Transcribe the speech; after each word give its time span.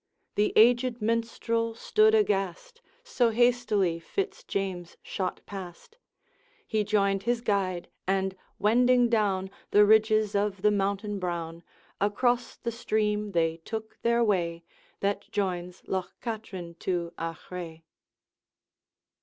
The 0.33 0.51
aged 0.55 0.99
Minstrel 0.99 1.75
stood 1.75 2.15
aghast, 2.15 2.81
So 3.03 3.29
hastily 3.29 3.99
Fitz 3.99 4.43
James 4.43 4.97
shot 5.03 5.41
past. 5.45 5.99
He 6.65 6.83
joined 6.83 7.21
his 7.21 7.41
guide, 7.41 7.87
and 8.07 8.35
wending 8.57 9.09
down 9.09 9.51
The 9.69 9.85
ridges 9.85 10.33
of 10.33 10.63
the 10.63 10.71
mountain 10.71 11.19
brown, 11.19 11.61
Across 12.01 12.55
the 12.57 12.71
stream 12.71 13.33
they 13.33 13.57
took 13.57 14.01
their 14.01 14.23
way 14.23 14.63
That 15.01 15.29
joins 15.31 15.83
Loch 15.87 16.19
Katrine 16.19 16.73
to 16.79 17.13
Achray. 17.19 17.83